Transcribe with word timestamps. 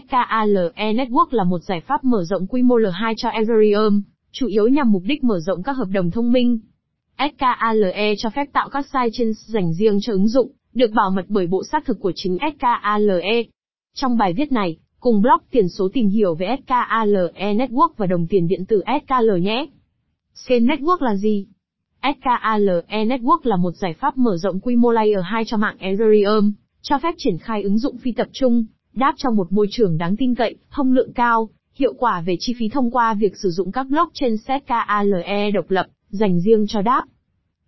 SKALE 0.00 0.92
Network 0.92 1.26
là 1.30 1.44
một 1.44 1.58
giải 1.58 1.80
pháp 1.80 2.04
mở 2.04 2.24
rộng 2.24 2.46
quy 2.46 2.62
mô 2.62 2.78
L2 2.78 3.14
cho 3.16 3.28
Ethereum, 3.28 4.02
chủ 4.32 4.46
yếu 4.46 4.68
nhằm 4.68 4.92
mục 4.92 5.02
đích 5.06 5.24
mở 5.24 5.40
rộng 5.40 5.62
các 5.62 5.72
hợp 5.72 5.88
đồng 5.92 6.10
thông 6.10 6.32
minh. 6.32 6.58
SKALE 7.18 8.14
cho 8.18 8.30
phép 8.30 8.44
tạo 8.52 8.68
các 8.68 8.86
sidechains 8.86 9.36
dành 9.46 9.72
riêng 9.74 9.98
cho 10.02 10.12
ứng 10.12 10.28
dụng, 10.28 10.50
được 10.74 10.90
bảo 10.90 11.10
mật 11.10 11.24
bởi 11.28 11.46
bộ 11.46 11.62
xác 11.72 11.84
thực 11.86 12.00
của 12.00 12.12
chính 12.14 12.38
SKALE. 12.56 13.42
Trong 13.94 14.16
bài 14.16 14.32
viết 14.32 14.52
này, 14.52 14.76
cùng 15.00 15.22
blog 15.22 15.38
tiền 15.50 15.68
số 15.68 15.88
tìm 15.92 16.08
hiểu 16.08 16.34
về 16.34 16.56
SKALE 16.66 17.54
Network 17.54 17.92
và 17.96 18.06
đồng 18.06 18.26
tiền 18.26 18.48
điện 18.48 18.66
tử 18.66 18.82
SKL 18.86 19.38
nhé. 19.40 19.66
Scale 20.34 20.60
Network 20.60 21.02
là 21.02 21.16
gì? 21.16 21.46
SKALE 22.02 23.04
Network 23.04 23.40
là 23.42 23.56
một 23.56 23.72
giải 23.72 23.94
pháp 23.94 24.16
mở 24.16 24.36
rộng 24.36 24.60
quy 24.60 24.76
mô 24.76 24.90
Layer 24.90 25.24
2 25.24 25.44
cho 25.44 25.56
mạng 25.56 25.76
Ethereum, 25.78 26.52
cho 26.82 26.98
phép 26.98 27.14
triển 27.18 27.38
khai 27.38 27.62
ứng 27.62 27.78
dụng 27.78 27.98
phi 27.98 28.12
tập 28.12 28.28
trung, 28.32 28.64
đáp 28.94 29.14
trong 29.16 29.36
một 29.36 29.52
môi 29.52 29.66
trường 29.70 29.98
đáng 29.98 30.16
tin 30.16 30.34
cậy, 30.34 30.56
thông 30.70 30.92
lượng 30.92 31.12
cao, 31.12 31.48
hiệu 31.74 31.94
quả 31.98 32.20
về 32.20 32.36
chi 32.40 32.54
phí 32.58 32.68
thông 32.68 32.90
qua 32.90 33.14
việc 33.14 33.36
sử 33.36 33.50
dụng 33.50 33.72
các 33.72 33.86
blockchain 33.90 34.36
SKALE 34.36 35.50
độc 35.50 35.70
lập, 35.70 35.86
dành 36.08 36.40
riêng 36.40 36.66
cho 36.68 36.82
đáp. 36.82 37.04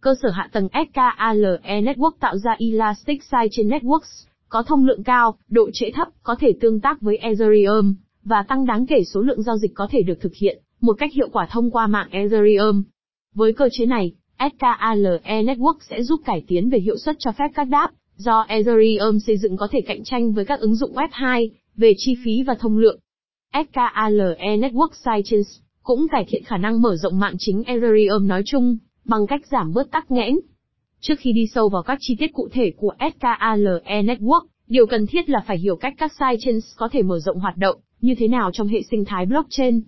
Cơ 0.01 0.15
sở 0.23 0.31
hạ 0.31 0.49
tầng 0.53 0.69
SKALE 0.73 1.81
Network 1.81 2.11
tạo 2.21 2.37
ra 2.39 2.57
Elastic 2.59 3.23
Sidechain 3.23 3.69
Networks, 3.69 4.27
có 4.49 4.63
thông 4.63 4.87
lượng 4.87 5.03
cao, 5.03 5.39
độ 5.49 5.71
trễ 5.73 5.91
thấp, 5.95 6.09
có 6.23 6.37
thể 6.41 6.53
tương 6.61 6.81
tác 6.81 7.01
với 7.01 7.17
Ethereum, 7.17 7.95
và 8.25 8.43
tăng 8.49 8.67
đáng 8.67 8.87
kể 8.87 9.05
số 9.05 9.21
lượng 9.21 9.43
giao 9.43 9.57
dịch 9.57 9.75
có 9.75 9.89
thể 9.91 10.03
được 10.03 10.21
thực 10.21 10.35
hiện, 10.35 10.63
một 10.81 10.97
cách 10.99 11.13
hiệu 11.13 11.29
quả 11.33 11.49
thông 11.51 11.71
qua 11.71 11.87
mạng 11.87 12.09
Ethereum. 12.11 12.83
Với 13.35 13.53
cơ 13.53 13.69
chế 13.73 13.87
này, 13.87 14.13
SKALE 14.39 15.43
Network 15.43 15.79
sẽ 15.91 16.03
giúp 16.03 16.21
cải 16.25 16.45
tiến 16.47 16.71
về 16.71 16.79
hiệu 16.79 16.97
suất 16.97 17.17
cho 17.19 17.33
phép 17.33 17.49
các 17.55 17.65
đáp, 17.65 17.91
do 18.17 18.45
Ethereum 18.49 19.19
xây 19.19 19.37
dựng 19.37 19.57
có 19.57 19.69
thể 19.71 19.81
cạnh 19.81 20.05
tranh 20.05 20.33
với 20.33 20.45
các 20.45 20.61
ứng 20.61 20.75
dụng 20.75 20.93
Web2, 20.95 21.49
về 21.77 21.93
chi 21.97 22.17
phí 22.25 22.43
và 22.43 22.55
thông 22.55 22.79
lượng. 22.79 23.01
SKALE 23.53 24.57
Network 24.57 24.89
Sciences 24.93 25.59
cũng 25.83 26.07
cải 26.09 26.25
thiện 26.29 26.45
khả 26.45 26.57
năng 26.57 26.83
mở 26.83 26.97
rộng 26.97 27.19
mạng 27.19 27.35
chính 27.39 27.63
Ethereum 27.63 28.27
nói 28.27 28.43
chung, 28.47 28.77
bằng 29.05 29.27
cách 29.27 29.47
giảm 29.47 29.73
bớt 29.73 29.91
tắc 29.91 30.11
nghẽn. 30.11 30.35
Trước 31.01 31.15
khi 31.19 31.33
đi 31.33 31.47
sâu 31.47 31.69
vào 31.69 31.83
các 31.83 31.99
chi 32.01 32.17
tiết 32.19 32.33
cụ 32.33 32.49
thể 32.53 32.73
của 32.77 32.95
SKALE 32.99 34.03
Network, 34.03 34.47
điều 34.67 34.87
cần 34.87 35.07
thiết 35.07 35.31
là 35.31 35.45
phải 35.47 35.59
hiểu 35.59 35.77
cách 35.77 35.95
các 35.99 36.13
sidechains 36.13 36.65
có 36.77 36.89
thể 36.93 37.03
mở 37.03 37.19
rộng 37.19 37.39
hoạt 37.39 37.57
động, 37.57 37.77
như 38.01 38.15
thế 38.19 38.29
nào 38.29 38.51
trong 38.53 38.69
hệ 38.69 38.83
sinh 38.91 39.05
thái 39.05 39.27
blockchain. 39.27 39.81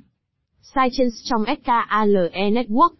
Sidechains 0.62 1.14
trong 1.24 1.44
SKALE 1.44 2.50
Network 2.50 2.90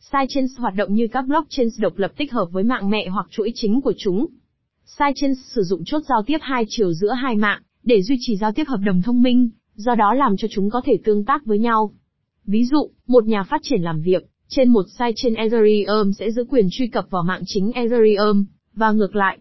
Sidechains 0.00 0.58
hoạt 0.58 0.74
động 0.74 0.94
như 0.94 1.08
các 1.12 1.26
blockchains 1.26 1.80
độc 1.80 1.98
lập 1.98 2.12
tích 2.16 2.32
hợp 2.32 2.48
với 2.52 2.64
mạng 2.64 2.90
mẹ 2.90 3.08
hoặc 3.08 3.26
chuỗi 3.30 3.52
chính 3.54 3.80
của 3.80 3.92
chúng. 3.98 4.26
Sidechains 4.84 5.38
sử 5.54 5.62
dụng 5.62 5.82
chốt 5.84 6.02
giao 6.08 6.22
tiếp 6.26 6.38
hai 6.40 6.64
chiều 6.68 6.92
giữa 6.92 7.12
hai 7.12 7.36
mạng, 7.36 7.62
để 7.82 8.02
duy 8.02 8.16
trì 8.20 8.36
giao 8.36 8.52
tiếp 8.52 8.64
hợp 8.68 8.80
đồng 8.84 9.02
thông 9.02 9.22
minh, 9.22 9.50
do 9.74 9.94
đó 9.94 10.14
làm 10.14 10.36
cho 10.36 10.48
chúng 10.50 10.70
có 10.70 10.80
thể 10.84 10.98
tương 11.04 11.24
tác 11.24 11.46
với 11.46 11.58
nhau. 11.58 11.92
Ví 12.46 12.64
dụ, 12.64 12.90
một 13.06 13.26
nhà 13.26 13.42
phát 13.42 13.60
triển 13.62 13.82
làm 13.82 14.00
việc, 14.00 14.22
trên 14.48 14.68
một 14.68 14.84
sidechain 14.98 15.34
Ethereum 15.34 16.12
sẽ 16.12 16.30
giữ 16.30 16.44
quyền 16.44 16.68
truy 16.70 16.86
cập 16.86 17.10
vào 17.10 17.22
mạng 17.22 17.42
chính 17.46 17.72
Ethereum, 17.72 18.44
và 18.74 18.92
ngược 18.92 19.16
lại. 19.16 19.38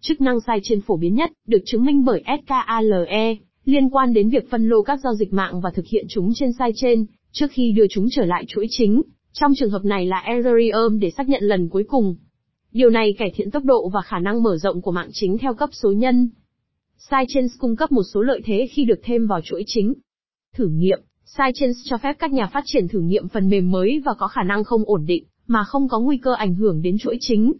Chức 0.00 0.20
năng 0.20 0.40
sidechain 0.40 0.80
phổ 0.80 0.96
biến 0.96 1.14
nhất, 1.14 1.32
được 1.46 1.62
chứng 1.66 1.84
minh 1.84 2.04
bởi 2.04 2.22
SKALE, 2.26 3.36
liên 3.64 3.88
quan 3.90 4.12
đến 4.12 4.28
việc 4.28 4.50
phân 4.50 4.68
lô 4.68 4.82
các 4.82 5.00
giao 5.04 5.14
dịch 5.14 5.32
mạng 5.32 5.60
và 5.60 5.70
thực 5.70 5.86
hiện 5.86 6.06
chúng 6.08 6.32
trên 6.34 6.50
sidechain, 6.52 7.04
trước 7.32 7.46
khi 7.50 7.72
đưa 7.72 7.86
chúng 7.90 8.06
trở 8.10 8.24
lại 8.24 8.44
chuỗi 8.48 8.66
chính. 8.70 9.02
Trong 9.32 9.52
trường 9.56 9.70
hợp 9.70 9.84
này 9.84 10.06
là 10.06 10.18
Ethereum 10.18 10.98
để 10.98 11.10
xác 11.10 11.28
nhận 11.28 11.42
lần 11.42 11.68
cuối 11.68 11.84
cùng. 11.88 12.16
Điều 12.72 12.90
này 12.90 13.14
cải 13.18 13.32
thiện 13.36 13.50
tốc 13.50 13.64
độ 13.64 13.88
và 13.88 14.02
khả 14.02 14.18
năng 14.18 14.42
mở 14.42 14.56
rộng 14.56 14.82
của 14.82 14.90
mạng 14.90 15.10
chính 15.12 15.38
theo 15.38 15.54
cấp 15.54 15.70
số 15.72 15.92
nhân. 15.92 16.28
Sidechains 16.98 17.52
cung 17.58 17.76
cấp 17.76 17.92
một 17.92 18.02
số 18.14 18.22
lợi 18.22 18.40
thế 18.44 18.68
khi 18.72 18.84
được 18.84 19.00
thêm 19.02 19.26
vào 19.26 19.40
chuỗi 19.40 19.64
chính. 19.66 19.94
Thử 20.54 20.68
nghiệm, 20.68 21.00
Sidechains 21.24 21.76
cho 21.84 21.98
phép 21.98 22.16
các 22.18 22.32
nhà 22.32 22.46
phát 22.46 22.62
triển 22.66 22.88
thử 22.88 23.00
nghiệm 23.00 23.28
phần 23.28 23.48
mềm 23.48 23.70
mới 23.70 24.02
và 24.04 24.14
có 24.18 24.28
khả 24.28 24.42
năng 24.42 24.64
không 24.64 24.82
ổn 24.86 25.04
định, 25.06 25.24
mà 25.46 25.64
không 25.64 25.88
có 25.88 26.00
nguy 26.00 26.16
cơ 26.16 26.34
ảnh 26.34 26.54
hưởng 26.54 26.82
đến 26.82 26.98
chuỗi 26.98 27.16
chính. 27.20 27.52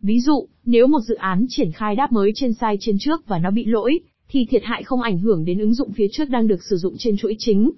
Ví 0.00 0.20
dụ, 0.20 0.48
nếu 0.64 0.86
một 0.86 1.00
dự 1.00 1.14
án 1.14 1.46
triển 1.48 1.72
khai 1.72 1.96
đáp 1.96 2.12
mới 2.12 2.32
trên 2.34 2.52
sidechain 2.52 2.96
trước 3.00 3.26
và 3.26 3.38
nó 3.38 3.50
bị 3.50 3.64
lỗi, 3.64 4.00
thì 4.28 4.46
thiệt 4.50 4.62
hại 4.64 4.82
không 4.82 5.02
ảnh 5.02 5.18
hưởng 5.18 5.44
đến 5.44 5.58
ứng 5.58 5.74
dụng 5.74 5.92
phía 5.92 6.06
trước 6.12 6.28
đang 6.28 6.46
được 6.46 6.62
sử 6.62 6.76
dụng 6.76 6.94
trên 6.98 7.16
chuỗi 7.16 7.36
chính. 7.38 7.70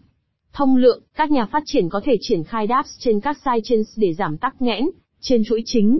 Thông 0.53 0.76
lượng, 0.76 1.03
các 1.14 1.31
nhà 1.31 1.47
phát 1.47 1.62
triển 1.66 1.88
có 1.88 2.00
thể 2.04 2.16
triển 2.20 2.44
khai 2.44 2.66
dApps 2.69 2.99
trên 2.99 3.20
các 3.20 3.38
sidechains 3.38 3.99
để 3.99 4.14
giảm 4.14 4.38
tắc 4.38 4.62
nghẽn 4.62 4.84
trên 5.20 5.44
chuỗi 5.44 5.62
chính. 5.66 5.99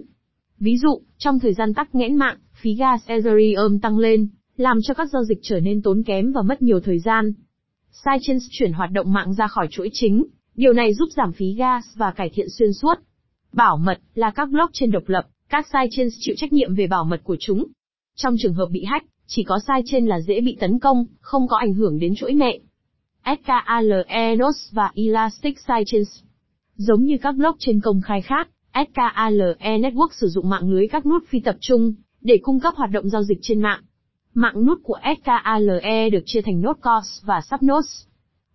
Ví 0.63 0.77
dụ, 0.79 1.01
trong 1.19 1.39
thời 1.39 1.55
gian 1.55 1.75
tắc 1.75 1.95
nghẽn 1.95 2.17
mạng, 2.17 2.37
phí 2.55 2.75
gas 2.75 3.07
Ethereum 3.07 3.79
tăng 3.79 3.99
lên, 3.99 4.29
làm 4.57 4.79
cho 4.83 4.95
các 4.95 5.09
giao 5.13 5.25
dịch 5.25 5.39
trở 5.43 5.61
nên 5.61 5.83
tốn 5.83 6.03
kém 6.03 6.33
và 6.33 6.43
mất 6.43 6.63
nhiều 6.63 6.81
thời 6.81 6.99
gian. 6.99 7.33
Sidechains 7.91 8.43
chuyển 8.51 8.73
hoạt 8.73 8.91
động 8.93 9.13
mạng 9.13 9.35
ra 9.35 9.47
khỏi 9.47 9.69
chuỗi 9.71 9.91
chính, 9.93 10.25
điều 10.55 10.73
này 10.73 10.95
giúp 10.95 11.09
giảm 11.17 11.33
phí 11.33 11.55
gas 11.55 11.85
và 11.97 12.11
cải 12.11 12.31
thiện 12.35 12.47
xuyên 12.59 12.73
suốt. 12.73 12.95
Bảo 13.53 13.77
mật 13.77 13.99
là 14.15 14.31
các 14.31 14.51
blockchain 14.51 14.91
độc 14.91 15.03
lập, 15.07 15.27
các 15.49 15.67
sidechains 15.67 16.15
chịu 16.21 16.35
trách 16.39 16.53
nhiệm 16.53 16.75
về 16.75 16.87
bảo 16.87 17.05
mật 17.05 17.21
của 17.25 17.37
chúng. 17.41 17.65
Trong 18.17 18.37
trường 18.39 18.55
hợp 18.55 18.67
bị 18.71 18.85
hack, 18.85 19.07
chỉ 19.27 19.43
có 19.43 19.59
sidechain 19.67 20.07
là 20.07 20.21
dễ 20.21 20.41
bị 20.41 20.57
tấn 20.61 20.79
công, 20.79 21.07
không 21.21 21.49
có 21.49 21.57
ảnh 21.57 21.75
hưởng 21.75 21.99
đến 21.99 22.15
chuỗi 22.15 22.35
mẹ. 22.35 22.59
SKALE 23.25 24.37
Nodes 24.37 24.73
và 24.73 24.91
Elastic 24.95 25.59
Sidechains. 25.59 26.21
Giống 26.77 27.05
như 27.05 27.17
các 27.23 27.33
blockchain 27.33 27.81
công 27.81 28.01
khai 28.01 28.23
khác, 28.23 28.49
SKALE 28.75 29.79
Network 29.79 30.09
sử 30.13 30.29
dụng 30.29 30.49
mạng 30.49 30.71
lưới 30.71 30.89
các 30.89 31.07
nút 31.07 31.25
phi 31.29 31.41
tập 31.41 31.57
trung 31.61 31.93
để 32.21 32.39
cung 32.43 32.61
cấp 32.61 32.75
hoạt 32.77 32.91
động 32.91 33.09
giao 33.09 33.23
dịch 33.23 33.39
trên 33.43 33.61
mạng. 33.61 33.81
Mạng 34.35 34.65
nút 34.65 34.79
của 34.83 34.99
SKALE 35.21 36.11
được 36.11 36.23
chia 36.27 36.41
thành 36.43 36.61
nốt 36.61 36.77
COS 36.81 37.25
và 37.25 37.41
subnodes. 37.51 38.05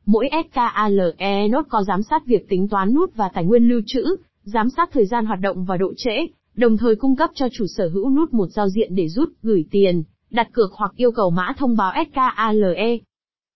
Mỗi 0.06 0.30
SKALE 0.52 1.48
nốt 1.48 1.66
có 1.70 1.84
giám 1.84 2.04
sát 2.04 2.26
việc 2.26 2.50
tính 2.50 2.68
toán 2.68 2.94
nút 2.94 3.16
và 3.16 3.30
tài 3.34 3.46
nguyên 3.46 3.68
lưu 3.68 3.82
trữ, 3.86 4.16
giám 4.44 4.70
sát 4.70 4.90
thời 4.92 5.06
gian 5.06 5.26
hoạt 5.26 5.40
động 5.40 5.66
và 5.66 5.78
độ 5.78 5.94
trễ, 5.98 6.28
đồng 6.56 6.78
thời 6.78 6.96
cung 6.96 7.16
cấp 7.16 7.30
cho 7.34 7.48
chủ 7.52 7.66
sở 7.68 7.90
hữu 7.94 8.10
nút 8.10 8.34
một 8.34 8.48
giao 8.48 8.70
diện 8.70 8.96
để 8.96 9.08
rút, 9.08 9.30
gửi 9.44 9.66
tiền, 9.72 10.04
đặt 10.30 10.48
cược 10.54 10.74
hoặc 10.74 10.92
yêu 10.96 11.12
cầu 11.12 11.30
mã 11.30 11.54
thông 11.58 11.78
báo 11.78 11.94
SKALE. 12.12 12.98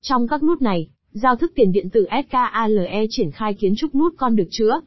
Trong 0.01 0.27
các 0.27 0.43
nút 0.43 0.61
này, 0.61 0.89
giao 1.11 1.35
thức 1.35 1.51
tiền 1.55 1.71
điện 1.71 1.89
tử 1.89 2.07
SKALE 2.29 3.05
triển 3.09 3.31
khai 3.31 3.53
kiến 3.53 3.73
trúc 3.77 3.95
nút 3.95 4.13
con 4.17 4.35
được 4.35 4.47
chứa. 4.51 4.81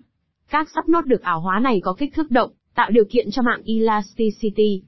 Các 0.50 0.69
sắp 0.75 0.88
nốt 0.88 1.06
được 1.06 1.22
ảo 1.22 1.41
hóa 1.41 1.59
này 1.59 1.81
có 1.84 1.94
kích 1.94 2.15
thước 2.15 2.31
động, 2.31 2.50
tạo 2.75 2.91
điều 2.91 3.05
kiện 3.10 3.31
cho 3.31 3.43
mạng 3.43 3.62
Elasticity. 3.66 4.82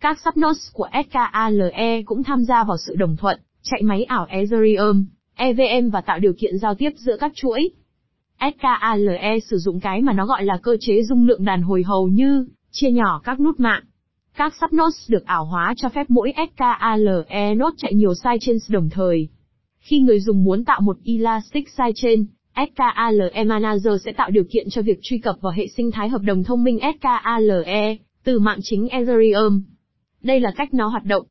Các 0.00 0.18
sắp 0.24 0.36
nốt 0.36 0.52
của 0.72 0.88
SKALE 1.10 2.02
cũng 2.02 2.22
tham 2.22 2.44
gia 2.44 2.64
vào 2.64 2.76
sự 2.86 2.94
đồng 2.96 3.16
thuận, 3.16 3.40
chạy 3.62 3.82
máy 3.82 4.04
ảo 4.04 4.26
Ethereum, 4.28 5.04
EVM 5.34 5.90
và 5.90 6.00
tạo 6.00 6.18
điều 6.18 6.32
kiện 6.38 6.58
giao 6.58 6.74
tiếp 6.74 6.90
giữa 6.96 7.16
các 7.20 7.32
chuỗi. 7.34 7.70
SKALE 8.40 9.38
sử 9.50 9.58
dụng 9.58 9.80
cái 9.80 10.02
mà 10.02 10.12
nó 10.12 10.26
gọi 10.26 10.44
là 10.44 10.58
cơ 10.62 10.76
chế 10.80 11.02
dung 11.02 11.26
lượng 11.26 11.44
đàn 11.44 11.62
hồi 11.62 11.82
hầu 11.82 12.08
như, 12.08 12.46
chia 12.70 12.90
nhỏ 12.90 13.20
các 13.24 13.40
nút 13.40 13.60
mạng. 13.60 13.82
Các 14.36 14.54
subnodes 14.60 15.10
được 15.10 15.24
ảo 15.26 15.44
hóa 15.44 15.74
cho 15.76 15.88
phép 15.88 16.10
mỗi 16.10 16.32
SKALE 16.36 17.54
node 17.54 17.74
chạy 17.76 17.94
nhiều 17.94 18.14
sidechains 18.14 18.70
đồng 18.70 18.88
thời. 18.90 19.28
Khi 19.78 20.00
người 20.00 20.20
dùng 20.20 20.44
muốn 20.44 20.64
tạo 20.64 20.80
một 20.80 20.96
Elastic 21.04 21.68
sidechain, 21.68 22.26
SKALE 22.66 23.44
Manager 23.44 24.02
sẽ 24.04 24.12
tạo 24.12 24.30
điều 24.30 24.44
kiện 24.50 24.66
cho 24.70 24.82
việc 24.82 24.98
truy 25.02 25.18
cập 25.18 25.36
vào 25.40 25.52
hệ 25.52 25.66
sinh 25.76 25.90
thái 25.90 26.08
hợp 26.08 26.22
đồng 26.22 26.44
thông 26.44 26.64
minh 26.64 26.78
SKALE, 26.98 27.96
từ 28.24 28.38
mạng 28.38 28.58
chính 28.62 28.88
Ethereum. 28.88 29.62
Đây 30.22 30.40
là 30.40 30.50
cách 30.56 30.74
nó 30.74 30.88
hoạt 30.88 31.04
động. 31.04 31.26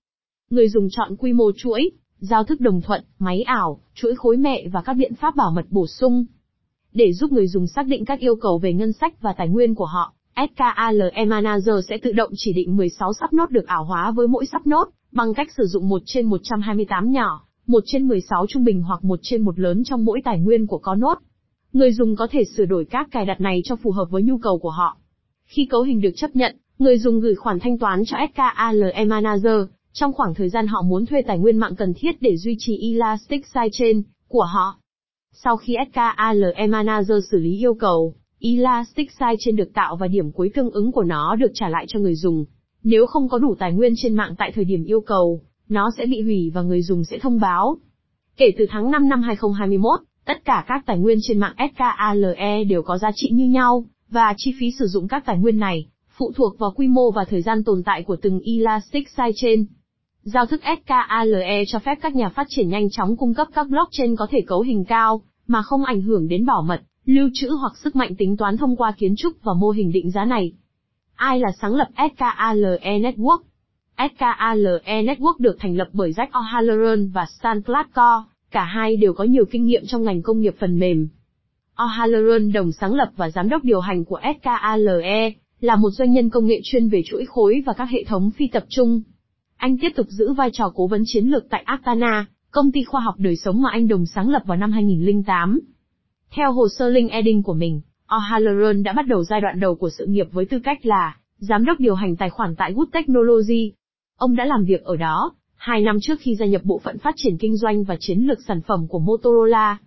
Người 0.50 0.70
dùng 0.70 0.88
chọn 0.92 1.16
quy 1.16 1.34
mô 1.34 1.52
chuỗi, 1.58 1.90
giao 2.20 2.44
thức 2.44 2.62
đồng 2.62 2.82
thuận, 2.82 3.04
máy 3.20 3.42
ảo, 3.42 3.80
chuỗi 3.94 4.16
khối 4.16 4.38
mẹ 4.38 4.68
và 4.72 4.82
các 4.82 4.94
biện 4.94 5.16
pháp 5.16 5.36
bảo 5.36 5.52
mật 5.52 5.66
bổ 5.70 5.88
sung. 5.88 6.26
Để 6.94 7.14
giúp 7.14 7.32
người 7.32 7.48
dùng 7.48 7.68
xác 7.68 7.88
định 7.88 8.06
các 8.06 8.20
yêu 8.20 8.36
cầu 8.36 8.58
về 8.58 8.74
ngân 8.74 8.94
sách 8.94 9.22
và 9.22 9.34
tài 9.38 9.48
nguyên 9.48 9.76
của 9.76 9.86
họ, 9.86 10.14
SKALE 10.36 11.26
Manager 11.26 11.76
sẽ 11.90 11.98
tự 11.98 12.12
động 12.12 12.32
chỉ 12.36 12.54
định 12.54 12.78
16 12.78 13.14
sắp 13.14 13.34
nốt 13.34 13.50
được 13.50 13.68
ảo 13.68 13.84
hóa 13.84 14.12
với 14.12 14.28
mỗi 14.28 14.46
sắp 14.46 14.68
nốt, 14.68 14.90
bằng 15.12 15.34
cách 15.34 15.48
sử 15.58 15.66
dụng 15.66 15.90
1 15.90 16.02
trên 16.06 16.26
128 16.26 17.12
nhỏ, 17.12 17.47
1 17.68 17.84
trên 17.86 18.08
16 18.08 18.46
trung 18.50 18.64
bình 18.64 18.82
hoặc 18.82 19.04
1 19.04 19.20
trên 19.22 19.42
1 19.42 19.60
lớn 19.60 19.84
trong 19.84 20.06
mỗi 20.06 20.22
tài 20.24 20.40
nguyên 20.40 20.68
của 20.68 20.78
có 20.78 20.96
nốt. 20.96 21.18
Người 21.74 21.94
dùng 21.94 22.16
có 22.16 22.28
thể 22.32 22.44
sửa 22.44 22.66
đổi 22.66 22.86
các 22.86 23.08
cài 23.12 23.26
đặt 23.26 23.42
này 23.42 23.62
cho 23.64 23.76
phù 23.76 23.92
hợp 23.92 24.06
với 24.10 24.24
nhu 24.24 24.38
cầu 24.38 24.58
của 24.58 24.70
họ. 24.70 24.98
Khi 25.46 25.66
cấu 25.66 25.82
hình 25.82 26.02
được 26.02 26.12
chấp 26.16 26.36
nhận, 26.36 26.56
Người 26.80 26.98
dùng 26.98 27.20
gửi 27.20 27.36
khoản 27.36 27.60
thanh 27.60 27.78
toán 27.78 28.04
cho 28.06 28.18
SKALE 28.34 29.06
Manager, 29.06 29.62
trong 29.94 30.14
khoảng 30.14 30.34
thời 30.34 30.50
gian 30.50 30.68
họ 30.68 30.82
muốn 30.82 31.06
thuê 31.06 31.22
tài 31.22 31.38
nguyên 31.38 31.58
mạng 31.58 31.76
cần 31.76 31.94
thiết 31.94 32.22
để 32.22 32.38
duy 32.38 32.56
trì 32.60 32.78
Elastic 32.92 33.46
Sidechain 33.46 34.04
của 34.28 34.44
họ. 34.44 34.80
Sau 35.34 35.58
khi 35.58 35.76
SKALE 35.92 36.68
Manager 36.68 37.30
xử 37.32 37.38
lý 37.38 37.58
yêu 37.58 37.74
cầu, 37.74 38.16
Elastic 38.40 39.12
Sidechain 39.12 39.56
được 39.56 39.74
tạo 39.74 39.96
và 39.96 40.08
điểm 40.08 40.32
cuối 40.32 40.52
tương 40.56 40.72
ứng 40.72 40.92
của 40.92 41.04
nó 41.04 41.36
được 41.36 41.52
trả 41.54 41.70
lại 41.70 41.86
cho 41.88 42.00
người 42.00 42.16
dùng. 42.16 42.46
Nếu 42.84 43.06
không 43.06 43.30
có 43.30 43.38
đủ 43.38 43.56
tài 43.60 43.74
nguyên 43.74 43.94
trên 43.98 44.16
mạng 44.16 44.36
tại 44.38 44.52
thời 44.56 44.66
điểm 44.66 44.84
yêu 44.84 45.02
cầu, 45.02 45.42
nó 45.70 45.92
sẽ 45.98 46.06
bị 46.06 46.22
hủy 46.22 46.52
và 46.54 46.62
người 46.62 46.82
dùng 46.82 47.04
sẽ 47.04 47.20
thông 47.20 47.40
báo. 47.40 47.78
Kể 48.38 48.52
từ 48.58 48.66
tháng 48.70 48.92
5 48.92 49.10
năm 49.10 49.22
2021, 49.22 50.00
tất 50.26 50.46
cả 50.46 50.66
các 50.68 50.86
tài 50.86 50.98
nguyên 50.98 51.18
trên 51.22 51.40
mạng 51.40 51.56
SKALE 51.76 52.64
đều 52.64 52.82
có 52.82 52.98
giá 52.98 53.12
trị 53.16 53.30
như 53.32 53.46
nhau, 53.46 53.86
và 54.10 54.34
chi 54.38 54.54
phí 54.60 54.72
sử 54.80 54.88
dụng 54.88 55.08
các 55.08 55.26
tài 55.26 55.38
nguyên 55.38 55.60
này 55.60 55.88
phụ 56.18 56.32
thuộc 56.36 56.60
vào 56.60 56.72
quy 56.76 56.88
mô 56.88 57.12
và 57.12 57.26
thời 57.26 57.42
gian 57.42 57.64
tồn 57.64 57.84
tại 57.84 58.04
của 58.04 58.16
từng 58.22 58.40
Elastic 58.46 59.10
Sidechain. 59.10 59.66
Giao 60.24 60.46
thức 60.46 60.62
SKALE 60.64 61.64
cho 61.68 61.80
phép 61.80 61.98
các 62.02 62.16
nhà 62.16 62.30
phát 62.30 62.48
triển 62.50 62.70
nhanh 62.70 62.90
chóng 62.90 63.18
cung 63.18 63.34
cấp 63.34 63.48
các 63.54 63.70
blockchain 63.70 64.16
có 64.16 64.28
thể 64.32 64.42
cấu 64.48 64.62
hình 64.62 64.86
cao, 64.86 65.22
mà 65.48 65.62
không 65.62 65.86
ảnh 65.86 66.02
hưởng 66.02 66.28
đến 66.28 66.46
bảo 66.46 66.62
mật, 66.62 66.82
lưu 67.06 67.30
trữ 67.34 67.50
hoặc 67.50 67.78
sức 67.78 67.96
mạnh 67.96 68.16
tính 68.18 68.38
toán 68.38 68.58
thông 68.58 68.76
qua 68.76 68.92
kiến 68.98 69.16
trúc 69.18 69.34
và 69.44 69.54
mô 69.54 69.70
hình 69.70 69.92
định 69.92 70.12
giá 70.12 70.26
này. 70.26 70.52
Ai 71.16 71.40
là 71.40 71.50
sáng 71.62 71.76
lập 71.76 71.88
SKALE 71.96 73.00
Network? 73.00 73.40
SKALE 73.98 75.04
Network 75.04 75.36
được 75.40 75.58
thành 75.60 75.76
lập 75.78 75.88
bởi 75.94 76.12
Jack 76.12 76.28
O'Halloran 76.32 77.12
và 77.14 77.26
Stan 77.40 77.62
Gladcore, 77.66 78.30
cả 78.52 78.64
hai 78.64 78.98
đều 78.98 79.14
có 79.14 79.24
nhiều 79.24 79.46
kinh 79.52 79.66
nghiệm 79.66 79.84
trong 79.88 80.04
ngành 80.04 80.22
công 80.22 80.40
nghiệp 80.40 80.56
phần 80.60 80.80
mềm. 80.80 81.08
O'Halloran 81.76 82.52
đồng 82.54 82.72
sáng 82.72 82.94
lập 82.94 83.12
và 83.16 83.30
giám 83.30 83.50
đốc 83.50 83.64
điều 83.64 83.80
hành 83.80 84.06
của 84.06 84.20
SKALE, 84.42 85.32
là 85.60 85.76
một 85.76 85.90
doanh 85.90 86.12
nhân 86.12 86.30
công 86.30 86.48
nghệ 86.48 86.60
chuyên 86.64 86.90
về 86.90 87.02
chuỗi 87.06 87.26
khối 87.26 87.64
và 87.66 87.74
các 87.74 87.90
hệ 87.90 88.04
thống 88.04 88.32
phi 88.32 88.48
tập 88.48 88.64
trung. 88.70 89.02
Anh 89.58 89.78
tiếp 89.78 89.90
tục 89.96 90.08
giữ 90.10 90.34
vai 90.34 90.50
trò 90.54 90.72
cố 90.76 90.88
vấn 90.88 91.04
chiến 91.06 91.26
lược 91.26 91.50
tại 91.50 91.64
Actana, 91.66 92.26
công 92.52 92.72
ty 92.72 92.84
khoa 92.84 93.02
học 93.02 93.16
đời 93.18 93.36
sống 93.36 93.62
mà 93.62 93.70
anh 93.72 93.88
đồng 93.88 94.06
sáng 94.06 94.30
lập 94.30 94.42
vào 94.46 94.58
năm 94.58 94.72
2008. 94.72 95.60
Theo 96.32 96.52
hồ 96.52 96.68
sơ 96.78 96.90
LinkedIn 96.90 97.42
của 97.44 97.54
mình, 97.54 97.82
O'Halloran 98.08 98.84
đã 98.84 98.94
bắt 98.94 99.08
đầu 99.08 99.24
giai 99.24 99.42
đoạn 99.42 99.60
đầu 99.60 99.76
của 99.76 99.90
sự 99.90 100.06
nghiệp 100.06 100.28
với 100.32 100.46
tư 100.46 100.60
cách 100.64 100.86
là 100.86 101.18
giám 101.38 101.66
đốc 101.66 101.80
điều 101.80 101.96
hành 101.96 102.16
tài 102.16 102.30
khoản 102.30 102.56
tại 102.56 102.74
Good 102.74 102.88
Technology. 102.94 103.72
Ông 104.18 104.36
đã 104.36 104.46
làm 104.46 104.64
việc 104.64 104.84
ở 104.84 104.96
đó, 104.96 105.32
hai 105.56 105.82
năm 105.82 105.98
trước 106.02 106.20
khi 106.20 106.36
gia 106.36 106.46
nhập 106.46 106.62
bộ 106.64 106.80
phận 106.84 106.98
phát 106.98 107.14
triển 107.18 107.38
kinh 107.38 107.58
doanh 107.58 107.84
và 107.84 107.96
chiến 108.00 108.20
lược 108.20 108.38
sản 108.48 108.62
phẩm 108.62 108.88
của 108.90 109.00
Motorola. 109.00 109.78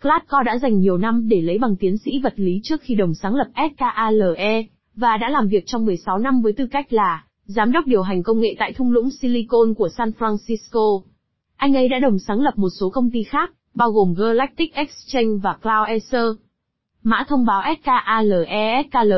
Gladcore 0.00 0.44
đã 0.44 0.58
dành 0.58 0.78
nhiều 0.78 0.98
năm 0.98 1.28
để 1.28 1.40
lấy 1.40 1.58
bằng 1.58 1.76
tiến 1.76 1.98
sĩ 1.98 2.20
vật 2.22 2.32
lý 2.36 2.60
trước 2.62 2.80
khi 2.82 2.94
đồng 2.94 3.14
sáng 3.14 3.34
lập 3.34 3.46
SKALE, 3.54 4.62
và 4.96 5.16
đã 5.16 5.28
làm 5.28 5.48
việc 5.48 5.62
trong 5.66 5.86
16 5.86 6.18
năm 6.18 6.42
với 6.42 6.52
tư 6.52 6.66
cách 6.66 6.92
là 6.92 7.24
giám 7.44 7.72
đốc 7.72 7.86
điều 7.86 8.02
hành 8.02 8.22
công 8.22 8.40
nghệ 8.40 8.56
tại 8.58 8.72
thung 8.72 8.92
lũng 8.92 9.10
Silicon 9.10 9.74
của 9.74 9.88
San 9.88 10.10
Francisco. 10.18 11.02
Anh 11.56 11.76
ấy 11.76 11.88
đã 11.88 11.98
đồng 11.98 12.18
sáng 12.18 12.40
lập 12.40 12.54
một 12.56 12.70
số 12.80 12.90
công 12.90 13.10
ty 13.10 13.22
khác, 13.22 13.50
bao 13.74 13.90
gồm 13.90 14.14
Galactic 14.14 14.74
Exchange 14.74 15.38
và 15.42 15.52
Cloud 15.62 15.88
Acer. 15.88 16.36
Mã 17.02 17.24
thông 17.28 17.46
báo 17.46 17.62
SKALE 17.82 18.82
SKL 18.90 19.12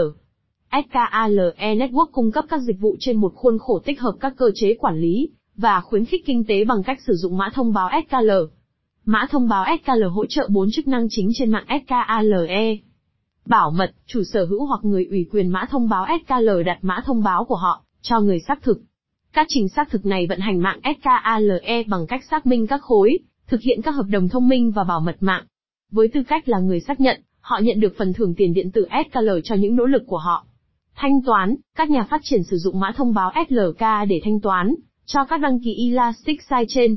SKALE 0.83 1.75
Network 1.75 2.07
cung 2.13 2.33
cấp 2.33 2.45
các 2.49 2.61
dịch 2.61 2.81
vụ 2.81 2.97
trên 3.01 3.17
một 3.17 3.33
khuôn 3.35 3.59
khổ 3.59 3.79
tích 3.85 4.01
hợp 4.01 4.15
các 4.21 4.35
cơ 4.37 4.51
chế 4.55 4.75
quản 4.75 5.01
lý 5.01 5.29
và 5.57 5.81
khuyến 5.81 6.05
khích 6.05 6.27
kinh 6.27 6.45
tế 6.45 6.65
bằng 6.65 6.83
cách 6.83 6.99
sử 7.07 7.13
dụng 7.15 7.37
mã 7.37 7.51
thông 7.55 7.73
báo 7.73 7.91
SKL. 8.07 8.31
Mã 9.05 9.27
thông 9.31 9.49
báo 9.49 9.65
SKL 9.83 10.05
hỗ 10.05 10.27
trợ 10.27 10.49
bốn 10.51 10.69
chức 10.71 10.89
năng 10.89 11.07
chính 11.11 11.31
trên 11.35 11.51
mạng 11.51 11.67
SKALE. 11.87 12.77
Bảo 13.47 13.71
mật, 13.71 13.95
chủ 14.07 14.23
sở 14.33 14.45
hữu 14.45 14.67
hoặc 14.67 14.81
người 14.85 15.07
ủy 15.11 15.27
quyền 15.31 15.49
mã 15.49 15.67
thông 15.71 15.89
báo 15.89 16.07
SKL 16.25 16.63
đặt 16.67 16.79
mã 16.83 17.01
thông 17.05 17.23
báo 17.23 17.45
của 17.45 17.57
họ 17.57 17.85
cho 18.03 18.21
người 18.21 18.41
xác 18.49 18.63
thực. 18.63 18.81
Các 19.33 19.47
trình 19.51 19.69
xác 19.69 19.91
thực 19.91 20.07
này 20.07 20.27
vận 20.27 20.39
hành 20.39 20.63
mạng 20.63 20.81
SKALE 21.01 21.83
bằng 21.87 22.07
cách 22.07 22.25
xác 22.31 22.47
minh 22.47 22.67
các 22.67 22.83
khối, 22.83 23.19
thực 23.47 23.61
hiện 23.61 23.83
các 23.83 23.91
hợp 23.91 24.07
đồng 24.11 24.29
thông 24.29 24.49
minh 24.49 24.71
và 24.71 24.85
bảo 24.85 25.01
mật 25.01 25.17
mạng. 25.21 25.45
Với 25.93 26.09
tư 26.09 26.23
cách 26.29 26.49
là 26.49 26.59
người 26.59 26.81
xác 26.81 27.01
nhận, 27.01 27.21
họ 27.41 27.59
nhận 27.63 27.81
được 27.81 27.95
phần 27.99 28.13
thưởng 28.13 28.35
tiền 28.35 28.55
điện 28.55 28.71
tử 28.71 28.87
SKL 29.11 29.29
cho 29.45 29.55
những 29.55 29.77
nỗ 29.77 29.85
lực 29.85 30.03
của 30.07 30.19
họ. 30.19 30.47
Thanh 30.97 31.23
toán, 31.23 31.57
các 31.77 31.91
nhà 31.91 32.07
phát 32.11 32.21
triển 32.25 32.43
sử 32.43 32.57
dụng 32.57 32.81
mã 32.81 32.93
thông 32.97 33.15
báo 33.15 33.33
SLK 33.49 33.87
để 34.09 34.21
thanh 34.25 34.41
toán 34.41 34.75
cho 35.07 35.25
các 35.25 35.41
đăng 35.41 35.61
ký 35.65 35.89
Elastic 35.89 36.43
Site 36.43 36.65
trên. 36.69 36.97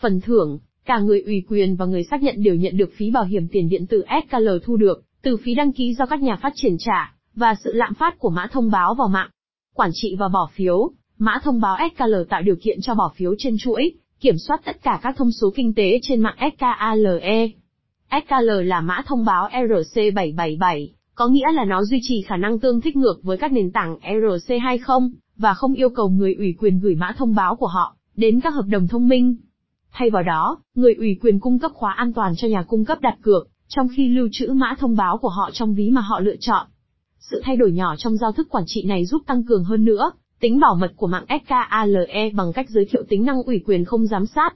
Phần 0.00 0.20
thưởng, 0.20 0.58
cả 0.84 0.98
người 0.98 1.20
ủy 1.20 1.42
quyền 1.48 1.76
và 1.76 1.86
người 1.86 2.04
xác 2.04 2.22
nhận 2.22 2.42
đều 2.42 2.54
nhận 2.54 2.76
được 2.76 2.90
phí 2.96 3.10
bảo 3.10 3.24
hiểm 3.24 3.48
tiền 3.48 3.68
điện 3.68 3.86
tử 3.86 4.04
SKL 4.28 4.48
thu 4.64 4.76
được 4.76 5.04
từ 5.22 5.36
phí 5.36 5.54
đăng 5.54 5.72
ký 5.72 5.94
do 5.94 6.06
các 6.06 6.22
nhà 6.22 6.36
phát 6.36 6.52
triển 6.54 6.76
trả 6.78 7.14
và 7.34 7.54
sự 7.64 7.72
lạm 7.72 7.94
phát 7.94 8.18
của 8.18 8.30
mã 8.30 8.46
thông 8.52 8.70
báo 8.70 8.94
vào 8.94 9.08
mạng. 9.08 9.30
Quản 9.74 9.90
trị 9.94 10.16
và 10.18 10.28
bỏ 10.28 10.50
phiếu, 10.54 10.90
mã 11.18 11.38
thông 11.42 11.60
báo 11.60 11.76
SKL 11.94 12.14
tạo 12.28 12.42
điều 12.42 12.56
kiện 12.62 12.80
cho 12.80 12.94
bỏ 12.94 13.12
phiếu 13.16 13.34
trên 13.38 13.56
chuỗi, 13.58 13.92
kiểm 14.20 14.38
soát 14.38 14.60
tất 14.64 14.82
cả 14.82 15.00
các 15.02 15.14
thông 15.16 15.32
số 15.32 15.52
kinh 15.54 15.74
tế 15.74 15.98
trên 16.02 16.20
mạng 16.20 16.36
SKALE. 16.56 17.48
SKL 18.10 18.50
là 18.64 18.80
mã 18.80 19.02
thông 19.06 19.24
báo 19.24 19.48
RC777, 19.48 20.88
có 21.16 21.28
nghĩa 21.28 21.52
là 21.52 21.64
nó 21.64 21.84
duy 21.84 22.00
trì 22.02 22.22
khả 22.22 22.36
năng 22.36 22.58
tương 22.58 22.80
thích 22.80 22.96
ngược 22.96 23.20
với 23.22 23.36
các 23.36 23.52
nền 23.52 23.70
tảng 23.70 23.98
ERC20, 24.02 25.10
và 25.36 25.54
không 25.54 25.74
yêu 25.74 25.88
cầu 25.88 26.08
người 26.08 26.34
ủy 26.34 26.54
quyền 26.58 26.80
gửi 26.80 26.94
mã 26.94 27.14
thông 27.18 27.34
báo 27.34 27.56
của 27.56 27.66
họ 27.66 27.96
đến 28.16 28.40
các 28.40 28.54
hợp 28.54 28.64
đồng 28.68 28.88
thông 28.88 29.08
minh. 29.08 29.36
Thay 29.92 30.10
vào 30.10 30.22
đó, 30.22 30.58
người 30.74 30.94
ủy 30.94 31.18
quyền 31.22 31.40
cung 31.40 31.58
cấp 31.58 31.70
khóa 31.74 31.92
an 31.92 32.12
toàn 32.12 32.32
cho 32.36 32.48
nhà 32.48 32.62
cung 32.62 32.84
cấp 32.84 33.00
đặt 33.00 33.18
cược, 33.22 33.48
trong 33.68 33.88
khi 33.96 34.08
lưu 34.08 34.28
trữ 34.32 34.52
mã 34.52 34.74
thông 34.78 34.96
báo 34.96 35.18
của 35.18 35.28
họ 35.28 35.50
trong 35.52 35.74
ví 35.74 35.90
mà 35.90 36.00
họ 36.00 36.20
lựa 36.20 36.36
chọn. 36.40 36.66
Sự 37.18 37.40
thay 37.44 37.56
đổi 37.56 37.72
nhỏ 37.72 37.96
trong 37.96 38.16
giao 38.16 38.32
thức 38.32 38.48
quản 38.50 38.64
trị 38.66 38.84
này 38.84 39.06
giúp 39.06 39.22
tăng 39.26 39.44
cường 39.44 39.64
hơn 39.64 39.84
nữa 39.84 40.12
tính 40.40 40.60
bảo 40.60 40.74
mật 40.74 40.92
của 40.96 41.06
mạng 41.06 41.24
SKALE 41.28 42.30
bằng 42.34 42.52
cách 42.52 42.70
giới 42.70 42.84
thiệu 42.84 43.02
tính 43.08 43.24
năng 43.24 43.42
ủy 43.42 43.62
quyền 43.66 43.84
không 43.84 44.06
giám 44.06 44.26
sát. 44.26 44.54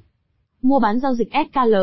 Mua 0.62 0.78
bán 0.78 1.00
giao 1.00 1.14
dịch 1.14 1.28
SKL 1.30 1.74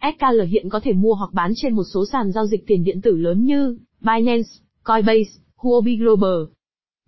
SKL 0.00 0.42
hiện 0.48 0.68
có 0.68 0.80
thể 0.80 0.92
mua 0.92 1.14
hoặc 1.14 1.32
bán 1.32 1.52
trên 1.56 1.74
một 1.74 1.84
số 1.94 2.04
sàn 2.12 2.32
giao 2.32 2.46
dịch 2.46 2.66
tiền 2.66 2.84
điện 2.84 3.00
tử 3.00 3.16
lớn 3.16 3.44
như 3.44 3.78
Binance, 4.00 4.48
Coinbase, 4.82 5.30
Huobi 5.56 5.96
Global. 5.96 6.52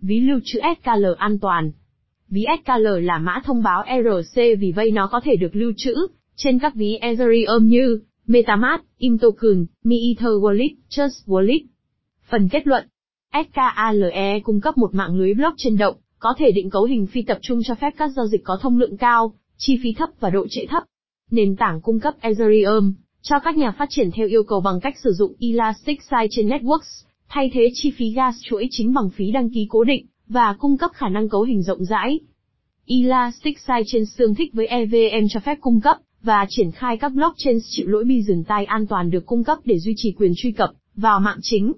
Ví 0.02 0.20
lưu 0.20 0.40
trữ 0.44 0.60
SKL 0.80 1.06
an 1.18 1.38
toàn. 1.38 1.72
Ví 2.28 2.44
SKL 2.64 2.86
là 3.00 3.18
mã 3.18 3.40
thông 3.44 3.62
báo 3.62 3.82
ERC 3.82 4.34
vì 4.34 4.72
vậy 4.76 4.90
nó 4.90 5.06
có 5.06 5.20
thể 5.24 5.36
được 5.36 5.56
lưu 5.56 5.72
trữ 5.76 5.94
trên 6.36 6.58
các 6.58 6.74
ví 6.74 6.96
Ethereum 6.96 7.66
như 7.66 8.00
MetaMask, 8.26 8.84
Imtoken, 8.98 9.66
MiEther 9.84 10.28
Wallet, 10.28 10.74
Trust 10.88 11.28
Wallet. 11.28 11.60
Phần 12.28 12.48
kết 12.48 12.66
luận 12.66 12.86
SKALE 13.32 14.40
cung 14.40 14.60
cấp 14.60 14.78
một 14.78 14.94
mạng 14.94 15.16
lưới 15.16 15.34
blockchain 15.34 15.76
động, 15.76 15.96
có 16.18 16.34
thể 16.38 16.52
định 16.52 16.70
cấu 16.70 16.84
hình 16.84 17.06
phi 17.06 17.22
tập 17.22 17.38
trung 17.42 17.60
cho 17.64 17.74
phép 17.74 17.90
các 17.98 18.08
giao 18.08 18.26
dịch 18.26 18.40
có 18.44 18.58
thông 18.62 18.78
lượng 18.78 18.96
cao, 18.96 19.34
chi 19.56 19.78
phí 19.82 19.92
thấp 19.92 20.08
và 20.20 20.30
độ 20.30 20.46
trễ 20.50 20.66
thấp. 20.66 20.82
Nền 21.30 21.56
tảng 21.56 21.80
cung 21.80 22.00
cấp 22.00 22.14
Ethereum 22.20 22.94
cho 23.22 23.38
các 23.38 23.56
nhà 23.56 23.70
phát 23.78 23.90
triển 23.90 24.10
theo 24.10 24.26
yêu 24.26 24.42
cầu 24.42 24.60
bằng 24.60 24.80
cách 24.80 24.94
sử 25.04 25.12
dụng 25.12 25.32
Elastic 25.40 26.00
trên 26.30 26.48
Networks, 26.48 27.04
thay 27.28 27.50
thế 27.52 27.70
chi 27.74 27.90
phí 27.90 28.10
gas 28.10 28.34
chuỗi 28.42 28.68
chính 28.70 28.92
bằng 28.92 29.10
phí 29.10 29.30
đăng 29.30 29.50
ký 29.50 29.66
cố 29.70 29.84
định, 29.84 30.06
và 30.28 30.56
cung 30.58 30.78
cấp 30.78 30.90
khả 30.94 31.08
năng 31.08 31.28
cấu 31.28 31.42
hình 31.42 31.62
rộng 31.62 31.84
rãi. 31.84 32.20
Elastic 32.86 33.58
trên 33.86 34.02
tương 34.16 34.34
thích 34.34 34.50
với 34.52 34.66
EVM 34.66 35.26
cho 35.30 35.40
phép 35.40 35.58
cung 35.60 35.80
cấp 35.80 35.96
và 36.22 36.46
triển 36.48 36.70
khai 36.70 36.96
các 36.96 37.12
blockchain 37.12 37.58
chịu 37.62 37.88
lỗi 37.88 38.04
Byzantine 38.04 38.66
an 38.66 38.86
toàn 38.86 39.10
được 39.10 39.26
cung 39.26 39.44
cấp 39.44 39.58
để 39.64 39.78
duy 39.78 39.94
trì 39.96 40.12
quyền 40.12 40.32
truy 40.36 40.52
cập 40.52 40.70
vào 40.96 41.20
mạng 41.20 41.38
chính. 41.42 41.72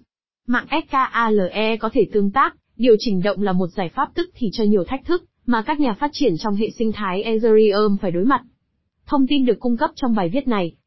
Mạng 0.46 0.66
SKALE 0.70 1.76
có 1.76 1.90
thể 1.92 2.06
tương 2.12 2.30
tác, 2.30 2.56
điều 2.76 2.96
chỉnh 2.98 3.22
động 3.22 3.42
là 3.42 3.52
một 3.52 3.66
giải 3.66 3.88
pháp 3.88 4.08
tức 4.14 4.30
thì 4.34 4.48
cho 4.52 4.64
nhiều 4.64 4.84
thách 4.84 5.04
thức 5.04 5.24
mà 5.46 5.62
các 5.62 5.80
nhà 5.80 5.94
phát 6.00 6.10
triển 6.12 6.34
trong 6.38 6.54
hệ 6.54 6.70
sinh 6.70 6.92
thái 6.92 7.22
Ethereum 7.22 7.96
phải 8.00 8.10
đối 8.10 8.24
mặt. 8.24 8.42
Thông 9.06 9.26
tin 9.26 9.44
được 9.44 9.60
cung 9.60 9.76
cấp 9.76 9.90
trong 9.96 10.14
bài 10.14 10.28
viết 10.28 10.48
này 10.48 10.74